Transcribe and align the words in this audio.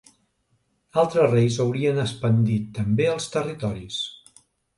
Altres 1.01 1.29
reis 1.33 1.59
haurien 1.65 1.99
expandit 2.05 2.73
també 2.79 3.07
els 3.13 3.29
territoris. 3.37 4.01